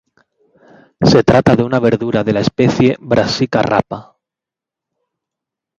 Se 1.03 1.23
trata 1.23 1.55
de 1.55 1.61
una 1.61 1.79
verdura 1.79 2.23
de 2.23 2.33
la 2.33 2.39
especie 2.39 2.97
"Brassica 2.99 3.61
rapa". 3.61 4.17